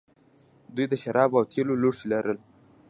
دوی 0.75 0.85
د 0.89 0.93
شرابو 1.03 1.35
او 1.39 1.43
تیلو 1.51 1.73
لوښي 1.81 2.05
لرل 2.13 2.37